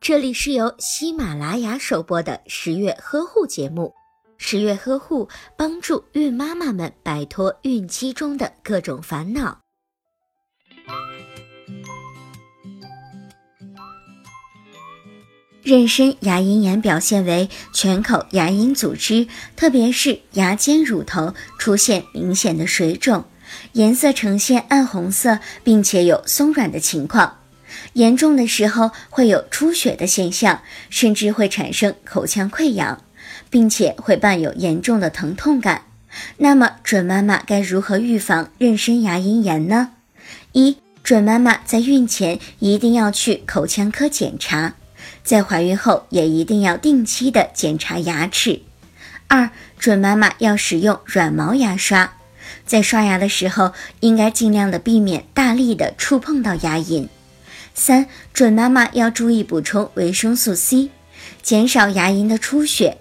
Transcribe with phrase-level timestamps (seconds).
[0.00, 3.92] 这里是由喜马拉雅首播的十月呵护节目。
[4.36, 9.58] 十月呵护帮助孕妈妈们摆脱孕期中的各种烦恼。
[15.62, 19.26] 妊娠牙龈炎表现为全口牙龈组织，
[19.56, 23.24] 特别是牙尖乳头出现明显的水肿，
[23.72, 27.38] 颜色呈现暗红色，并且有松软的情况。
[27.92, 33.02] 严重的时候会有出血的现象，甚至会产生口腔溃疡，
[33.50, 35.82] 并且会伴有严重的疼痛感。
[36.38, 39.90] 那么，准妈妈该如何预防妊娠牙龈炎呢？
[40.52, 44.74] 一、准妈妈在孕前一定要去口腔科检查。
[45.22, 48.62] 在怀孕后也一定要定期的检查牙齿。
[49.26, 52.12] 二，准妈妈要使用软毛牙刷，
[52.66, 57.08] 在刷牙的时候应该尽量的避免大力的触碰到牙龈。
[57.74, 60.90] 三，准妈妈要注意补充维生素 C，
[61.42, 62.96] 减少牙龈的出血。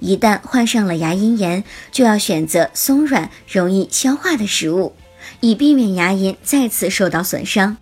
[0.00, 1.62] 一旦患上了牙龈炎，
[1.92, 4.92] 就要选择松软、容易消化的食物，
[5.40, 7.76] 以避免牙龈再次受到损伤。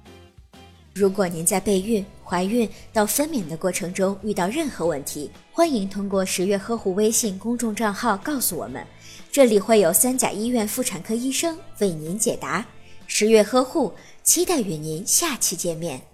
[0.94, 8.84] 如果您在备孕、怀孕到分娩的过程中遇到任何问题，欢迎通过十月呵护微信公众账号告诉我们，
[9.30, 12.64] 这里会有三甲医院妇产科医生为您解答。
[13.06, 16.11] 十月呵护，期待与您下期见面。